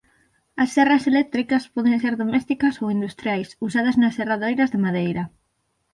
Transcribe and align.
As 0.63 0.69
serras 0.75 1.03
eléctricas 1.11 1.63
poden 1.75 1.95
ser 2.03 2.13
domésticas 2.21 2.75
ou 2.81 2.93
industriais 2.97 3.49
usadas 3.67 3.95
nas 4.01 4.15
serradoiros 4.17 4.71
de 4.73 4.79
madeira. 4.85 5.23